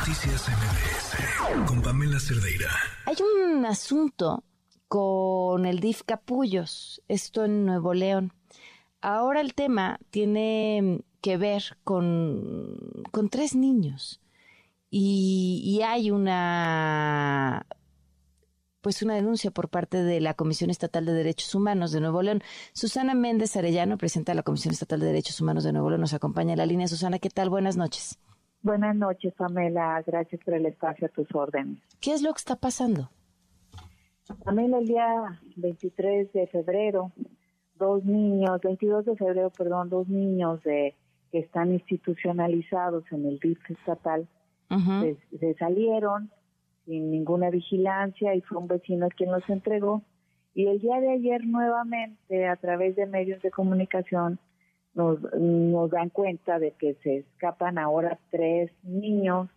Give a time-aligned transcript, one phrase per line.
[0.00, 2.70] Noticias MBS con Pamela Cerdeira.
[3.04, 4.44] Hay un asunto
[4.88, 8.32] con el DIF Capullos, esto en Nuevo León.
[9.02, 12.78] Ahora el tema tiene que ver con,
[13.10, 14.22] con tres niños
[14.88, 17.66] y, hay una
[18.80, 22.42] pues una denuncia por parte de la Comisión Estatal de Derechos Humanos de Nuevo León.
[22.72, 26.14] Susana Méndez Arellano, presidenta de la Comisión Estatal de Derechos Humanos de Nuevo León, nos
[26.14, 26.88] acompaña en la línea.
[26.88, 27.50] Susana, ¿qué tal?
[27.50, 28.18] Buenas noches.
[28.62, 30.02] Buenas noches, Pamela.
[30.06, 31.78] Gracias por el espacio a tus órdenes.
[32.00, 33.10] ¿Qué es lo que está pasando?
[34.44, 37.10] Pamela, el día 23 de febrero,
[37.76, 40.94] dos niños, 22 de febrero, perdón, dos niños de
[41.32, 44.28] que están institucionalizados en el DIF estatal,
[44.68, 46.30] se, se salieron
[46.84, 50.02] sin ninguna vigilancia y fue un vecino quien los entregó.
[50.54, 54.38] Y el día de ayer nuevamente a través de medios de comunicación
[54.94, 59.48] nos, nos dan cuenta de que se escapan ahora tres niños.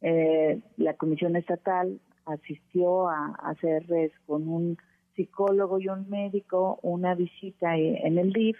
[0.00, 4.78] Eh, la Comisión Estatal asistió a, hacerles con un
[5.14, 8.56] psicólogo y un médico una visita en el DIF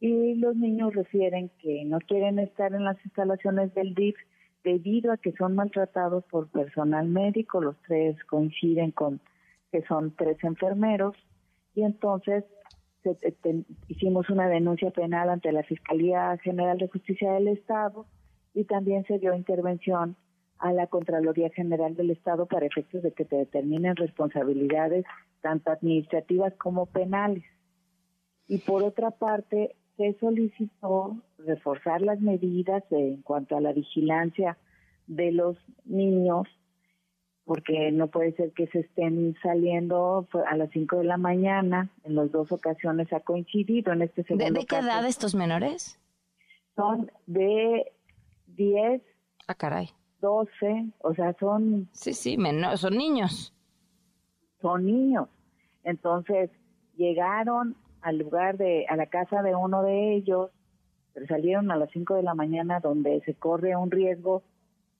[0.00, 4.16] y los niños refieren que no quieren estar en las instalaciones del DIF
[4.64, 9.20] debido a que son maltratados por personal médico, los tres coinciden con
[9.70, 11.14] que son tres enfermeros
[11.74, 12.44] y entonces
[13.88, 18.06] hicimos una denuncia penal ante la Fiscalía General de Justicia del Estado
[18.54, 20.16] y también se dio intervención
[20.58, 25.04] a la Contraloría General del Estado para efectos de que te determinen responsabilidades
[25.40, 27.44] tanto administrativas como penales.
[28.46, 34.56] Y por otra parte, se solicitó reforzar las medidas en cuanto a la vigilancia
[35.06, 36.46] de los niños,
[37.44, 42.14] porque no puede ser que se estén saliendo a las 5 de la mañana, en
[42.14, 45.98] las dos ocasiones ha coincidido en este segundo ¿De, qué edad estos menores?
[46.76, 47.92] Son de
[48.46, 49.02] 10
[49.48, 49.90] ah, caray.
[50.20, 51.88] 12, o sea, son...
[51.92, 52.38] Sí, sí,
[52.76, 53.52] son niños.
[54.60, 55.28] Son niños.
[55.82, 56.50] Entonces,
[56.96, 60.50] llegaron al lugar de, a la casa de uno de ellos,
[61.12, 64.44] pero salieron a las 5 de la mañana donde se corre un riesgo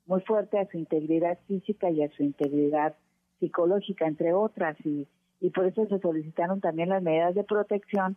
[0.06, 2.94] muy fuerte a su integridad física y a su integridad
[3.40, 5.06] psicológica, entre otras, y,
[5.40, 8.16] y por eso se solicitaron también las medidas de protección,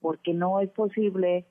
[0.00, 1.46] porque no es posible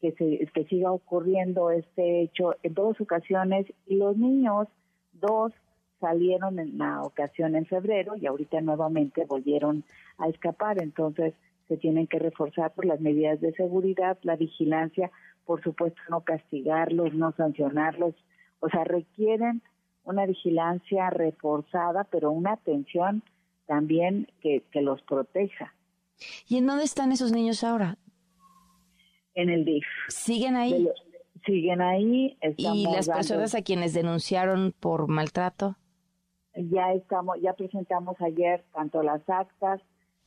[0.00, 2.54] que, se, que siga ocurriendo este hecho.
[2.62, 4.68] En dos ocasiones, y los niños,
[5.12, 5.52] dos,
[6.00, 9.82] salieron en la ocasión en febrero y ahorita nuevamente volvieron
[10.18, 11.34] a escapar, entonces
[11.66, 15.10] se tienen que reforzar por las medidas de seguridad, la vigilancia,
[15.44, 18.14] por supuesto no castigarlos, no sancionarlos,
[18.60, 19.62] o sea, requieren
[20.04, 23.22] una vigilancia reforzada, pero una atención
[23.66, 25.74] también que, que los proteja.
[26.48, 27.98] ¿Y en dónde están esos niños ahora?
[29.34, 29.84] En el DIF.
[30.08, 30.88] ¿Siguen ahí?
[31.48, 32.36] siguen ahí.
[32.56, 35.76] ¿Y las personas a quienes denunciaron por maltrato?
[36.54, 39.80] Ya estamos, ya presentamos ayer tanto las actas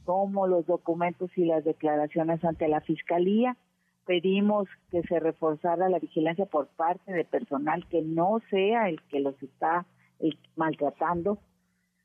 [0.05, 3.57] como los documentos y las declaraciones ante la Fiscalía.
[4.05, 9.19] Pedimos que se reforzara la vigilancia por parte de personal que no sea el que
[9.19, 9.85] los está
[10.55, 11.39] maltratando.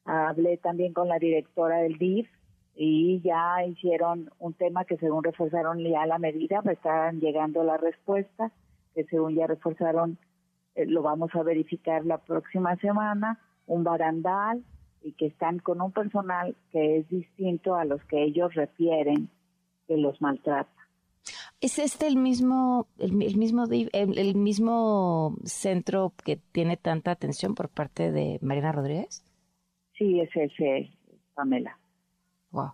[0.04, 2.28] Hablé también con la directora del DIF
[2.76, 7.78] y ya hicieron un tema que según reforzaron ya la medida, pues están llegando la
[7.78, 8.52] respuesta,
[8.94, 10.18] que según ya reforzaron,
[10.74, 14.62] eh, lo vamos a verificar la próxima semana, un barandal,
[15.02, 19.30] y que están con un personal que es distinto a los que ellos refieren
[19.86, 20.75] que los maltrata.
[21.60, 28.12] ¿Es este el mismo, el, mismo, el, mismo centro que tiene tanta atención por parte
[28.12, 29.24] de Marina Rodríguez?
[29.96, 30.90] Sí, es ese,
[31.34, 31.78] Pamela.
[32.50, 32.72] Wow.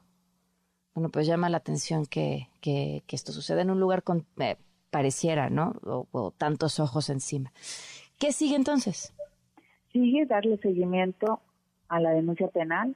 [0.94, 4.56] Bueno, pues llama la atención que, que, esto suceda en un lugar con, eh,
[4.90, 5.74] pareciera, ¿no?
[5.84, 7.52] o, tantos ojos encima.
[8.18, 9.14] ¿Qué sigue entonces?
[9.92, 11.40] Sigue darle seguimiento
[11.88, 12.94] a la denuncia penal,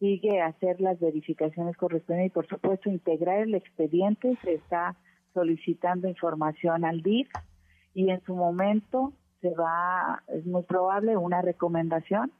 [0.00, 4.96] sigue a hacer las verificaciones correspondientes y por supuesto integrar el expediente, se está
[5.34, 7.28] solicitando información al DIF
[7.94, 12.32] y en su momento se va, es muy probable, una recomendación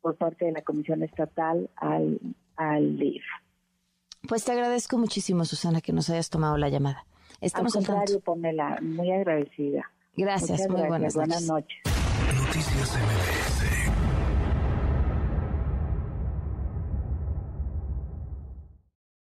[0.00, 2.18] por parte de la Comisión Estatal al,
[2.56, 3.22] al DIF.
[4.28, 7.04] Pues te agradezco muchísimo, Susana, que nos hayas tomado la llamada.
[7.40, 9.90] Estamos al contrario, Pamela, muy agradecida.
[10.16, 11.46] Gracias, muy buenas noches.
[11.46, 11.78] Buenas noches.
[12.36, 14.11] Noticias MBS